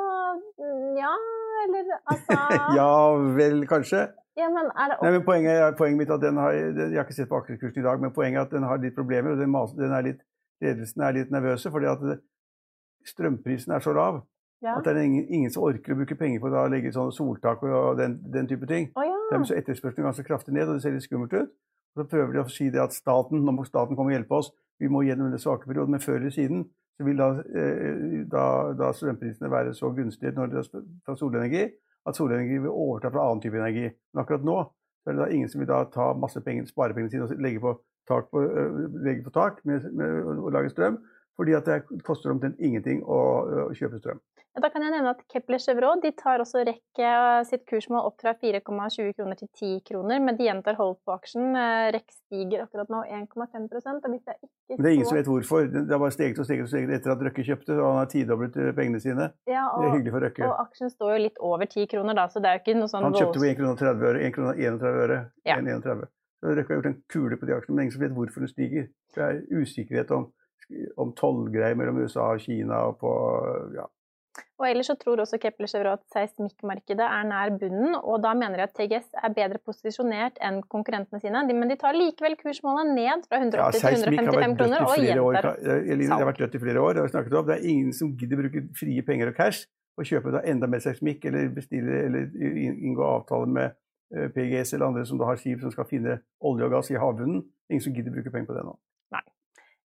Ja, 1.00 1.14
eller 1.64 1.92
altså 2.12 2.38
Ja 2.80 2.92
vel, 3.38 3.66
kanskje? 3.70 4.02
Ja, 4.36 4.50
men 4.52 4.68
er 4.76 4.92
det 4.92 4.98
Nei, 5.02 5.12
men 5.16 5.24
poenget, 5.24 5.78
poenget 5.80 5.98
mitt 6.02 6.10
er 6.12 6.18
at 6.18 6.22
den 6.26 6.38
har 6.38 6.52
Jeg 6.52 6.98
har 6.98 7.06
ikke 7.06 7.16
sett 7.16 7.30
på 7.32 7.40
aksjekursen 7.40 7.80
i 7.80 7.86
dag, 7.86 8.02
men 8.04 8.12
poenget 8.16 8.42
er 8.42 8.46
at 8.50 8.52
den 8.52 8.64
har 8.68 8.82
litt 8.84 8.96
problemer. 8.96 9.32
og 9.32 9.38
den, 9.40 9.56
den 9.80 9.96
er 9.96 10.02
litt, 10.10 10.22
Ledelsen 10.62 11.02
er 11.02 11.16
litt 11.16 11.32
nervøse 11.32 11.72
fordi 11.72 11.88
at 11.92 12.04
strømprisen 13.06 13.72
er 13.76 13.80
så 13.84 13.94
lav 13.96 14.22
Ja. 14.64 14.78
at 14.78 14.84
det 14.86 14.96
er 14.96 15.02
ingen, 15.04 15.26
ingen 15.30 15.52
som 15.52 15.64
orker 15.68 15.94
å 15.94 15.98
bruke 16.00 16.16
penger 16.18 16.40
på 16.42 16.50
å 16.50 16.68
legge 16.72 16.92
sånn 16.96 17.12
soltak 17.14 17.62
og 17.68 17.98
den, 18.00 18.16
den 18.34 18.48
type 18.50 18.66
ting. 18.66 18.88
Å 18.96 19.04
ja. 19.04 19.18
Dermed 19.32 19.48
så 19.50 19.58
etterspørselen 19.60 20.08
ganske 20.08 20.24
kraftig 20.26 20.56
ned, 20.56 20.68
og 20.70 20.78
det 20.80 20.82
ser 20.86 20.96
litt 20.96 21.04
skummelt 21.06 21.34
ut. 21.36 21.52
Og 21.96 22.02
så 22.02 22.06
prøver 22.10 22.34
de 22.34 22.40
å 22.42 22.50
si 22.50 22.70
det 22.74 22.82
at 22.82 22.96
staten, 22.96 23.44
nå 23.46 23.52
må 23.54 23.66
staten 23.68 23.96
komme 24.00 24.14
og 24.14 24.16
hjelpe 24.18 24.40
oss, 24.40 24.50
vi 24.82 24.90
må 24.92 25.04
gjennom 25.06 25.30
den 25.32 25.40
svake 25.44 25.68
perioden, 25.70 25.92
men 25.96 26.02
før 26.04 26.18
eller 26.18 26.34
siden 26.34 26.66
så 26.96 27.06
vil 27.08 27.18
da, 27.20 27.30
eh, 27.46 28.22
da, 28.32 28.46
da 28.78 28.92
strømprisene 28.96 29.52
være 29.52 29.74
så 29.76 29.90
gunstige 29.96 30.32
når 30.36 30.52
det 30.52 30.62
er 30.62 30.86
fra 31.06 31.16
solenergi 31.20 31.66
at 32.06 32.16
solenergi 32.16 32.58
vil 32.62 32.70
overta 32.70 33.10
fra 33.10 33.26
annen 33.26 33.42
type 33.42 33.58
energi. 33.58 33.90
Men 34.14 34.22
akkurat 34.22 34.46
nå 34.46 34.60
er 35.06 35.14
det 35.14 35.22
da 35.22 35.28
ingen 35.34 35.50
som 35.50 35.62
vil 35.62 35.70
da 35.70 35.84
ta 35.94 36.12
masse 36.18 36.42
penger, 36.42 36.68
sparepengene 36.70 37.14
sine 37.14 37.28
og 37.28 37.42
legge 37.42 37.62
på 37.62 37.76
tak, 38.10 38.30
på, 38.32 38.42
legge 39.06 39.26
på 39.26 39.34
tak 39.34 39.62
med, 39.66 39.90
med, 39.94 40.22
å 40.38 40.54
lage 40.54 40.74
strøm, 40.74 41.00
fordi 41.38 41.56
at 41.58 41.68
det 41.70 42.04
koster 42.06 42.34
omtrent 42.34 42.62
ingenting 42.62 43.02
å, 43.04 43.20
å 43.66 43.74
kjøpe 43.78 44.02
strøm. 44.02 44.22
Ja, 44.56 44.62
Da 44.64 44.70
kan 44.72 44.86
jeg 44.86 44.94
nevne 44.94 45.12
at 45.12 45.24
Kepler 45.28 45.60
Chevrolet 45.60 46.06
de 46.06 46.12
tar 46.16 46.40
også 46.40 46.62
REC 46.64 47.00
eh, 47.04 47.42
sitt 47.44 47.66
kursmål 47.68 48.06
opp 48.08 48.22
fra 48.24 48.32
4,20 48.40 49.12
kroner 49.18 49.36
til 49.36 49.50
10 49.52 49.82
kroner, 49.90 50.22
men 50.24 50.38
de 50.38 50.48
gjentar 50.48 50.78
hold 50.80 50.96
på 51.04 51.12
aksjen. 51.12 51.50
Eh, 51.60 51.88
REC 51.92 52.06
stiger 52.16 52.64
akkurat 52.64 52.92
nå 52.94 53.02
1,5 53.04 53.36
og 53.36 54.08
hvis 54.14 54.24
jeg 54.24 54.38
ikke 54.40 54.78
Men 54.78 54.86
det 54.86 54.90
er 54.90 54.96
ingen 54.96 55.10
som 55.10 55.18
vet 55.20 55.28
hvorfor. 55.28 55.68
Det 55.74 55.92
har 55.92 56.00
bare 56.00 56.16
steget 56.16 56.40
og 56.40 56.48
steget 56.48 56.64
og 56.64 56.72
steget 56.72 56.94
etter 56.96 57.12
at 57.12 57.26
Røkke 57.28 57.44
kjøpte, 57.44 57.76
og 57.76 57.86
han 57.90 58.00
har 58.00 58.10
tidoblet 58.14 58.56
øh, 58.58 58.72
pengene 58.80 59.00
sine. 59.04 59.28
ja, 59.52 59.66
Det 59.76 59.90
er 59.90 59.96
hyggelig 59.98 60.16
for 60.16 60.26
Røkke. 60.26 60.48
og 60.48 60.62
aksjen 60.64 60.94
står 60.94 61.12
jo 61.18 61.20
litt 61.26 61.42
over 61.52 61.66
10 61.66 61.88
kroner, 61.92 62.16
da, 62.16 62.28
så 62.32 62.40
det 62.40 62.50
er 62.50 62.56
jo 62.56 62.64
ikke 62.64 62.78
noe 62.80 62.92
sånn 62.94 63.04
Han 63.10 63.20
kjøpte 63.20 63.44
på 63.44 63.50
1 63.52 63.60
krone 63.60 63.76
og 63.76 63.84
30 63.84 64.08
øre. 64.12 64.24
1 64.24 64.40
31 64.56 65.04
øre. 65.04 65.20
Ja. 65.44 65.60
1,31. 65.60 66.08
Så 66.40 66.56
Røkke 66.56 66.72
har 66.72 66.80
gjort 66.80 66.90
en 66.94 66.98
kule 67.12 67.42
på 67.42 67.50
de 67.50 67.58
aksjene, 67.58 67.76
men 67.76 67.88
ingen 67.90 67.98
som 67.98 68.06
vet 68.08 68.16
hvorfor 68.16 68.46
den 68.46 68.54
stiger. 68.56 68.88
Det 69.16 69.28
er 69.28 69.44
usikkerhet 69.52 70.16
om, 70.16 70.30
om 71.02 71.12
tollgreier 71.20 71.76
mellom 71.76 72.00
USA 72.04 72.32
og 72.32 72.40
Kina 72.44 72.86
og 72.88 73.00
på 73.04 73.12
ja. 73.76 73.88
Og 74.56 74.66
ellers 74.70 74.88
så 74.88 74.96
tror 74.96 75.20
også 75.20 75.36
Kepler 75.44 75.68
Chevrolet 75.68 76.00
at 76.00 76.14
seismikkmarkedet 76.16 77.04
er 77.04 77.26
nær 77.28 77.50
bunnen, 77.60 77.96
og 78.00 78.22
da 78.24 78.32
mener 78.40 78.62
de 78.62 78.64
at 78.64 78.72
TGS 78.78 79.10
er 79.20 79.34
bedre 79.36 79.60
posisjonert 79.60 80.38
enn 80.40 80.62
konkurrentene 80.72 81.20
sine. 81.20 81.42
Men 81.52 81.68
de 81.68 81.76
tar 81.82 81.98
likevel 81.98 82.38
kursmålet 82.40 82.94
ned 82.96 83.26
fra 83.28 83.42
180 83.42 83.84
ja 83.84 83.92
til 84.00 84.06
155 84.16 84.56
kroner, 84.56 84.86
og 84.88 84.96
gjentar 85.04 85.50
Ka- 85.50 85.98
Det 86.00 86.08
har 86.14 86.26
vært 86.30 86.40
dødt 86.46 86.56
i 86.56 86.64
flere 86.64 86.80
år. 86.86 86.94
Det 86.96 87.04
har 87.04 87.10
vi 87.10 87.16
snakket 87.18 87.34
om. 87.42 87.46
Det 87.52 87.58
er 87.58 87.68
ingen 87.74 87.92
som 87.94 88.14
gidder 88.16 88.40
bruke 88.46 88.64
frie 88.80 89.02
penger 89.04 89.34
og 89.34 89.36
cash 89.42 89.68
og 89.98 90.08
kjøpe 90.08 90.32
da 90.32 90.42
enda 90.48 90.68
mer 90.72 90.80
seismikk 90.84 91.26
eller 91.28 91.52
bestille 91.56 92.00
eller 92.08 92.32
inngå 92.80 93.04
avtale 93.04 93.48
med 93.48 93.76
eh, 94.16 94.28
PGS 94.36 94.74
eller 94.76 94.88
andre 94.88 95.06
som 95.08 95.20
da 95.20 95.26
har 95.30 95.40
skip 95.40 95.60
som 95.64 95.72
skal 95.72 95.88
finne 95.92 96.18
olje 96.44 96.64
og 96.68 96.72
gass 96.72 96.92
i 96.92 97.00
havbunnen. 97.00 97.44
Ingen 97.72 97.84
som 97.84 97.96
gidder 97.96 98.12
bruke 98.16 98.32
penger 98.32 98.48
på 98.52 98.56
det 98.58 98.64
nå. 98.68 98.76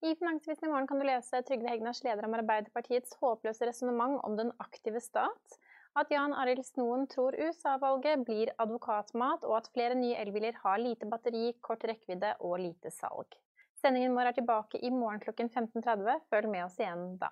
I 0.03 0.15
Finansavisen 0.15 0.67
i 0.67 0.71
morgen 0.71 0.87
kan 0.87 0.99
du 0.99 1.05
lese 1.07 1.39
Trygve 1.47 1.69
Hegnars 1.71 2.03
leder 2.03 2.25
om 2.27 2.33
Arbeiderpartiets 2.35 3.15
håpløse 3.21 3.65
resonnement 3.65 4.19
om 4.27 4.35
den 4.35 4.51
aktive 4.59 4.99
stat, 5.01 5.55
at 5.95 6.11
Jan 6.11 6.35
Arild 6.35 6.65
Snoen 6.67 7.05
tror 7.07 7.37
USA-valget 7.39 8.25
blir 8.27 8.51
advokatmat, 8.59 9.47
og 9.47 9.55
at 9.61 9.69
flere 9.71 9.95
nye 9.95 10.17
elbiler 10.19 10.57
har 10.65 10.81
lite 10.83 11.07
batteri, 11.07 11.53
kort 11.63 11.87
rekkevidde 11.87 12.33
og 12.41 12.59
lite 12.59 12.91
salg. 12.91 13.39
Sendingen 13.79 14.17
vår 14.17 14.33
er 14.33 14.37
tilbake 14.41 14.83
i 14.83 14.91
morgen 14.91 15.23
klokken 15.23 15.49
15.30. 15.49 16.19
Følg 16.29 16.51
med 16.51 16.65
oss 16.67 16.77
igjen 16.81 17.07
da. 17.21 17.31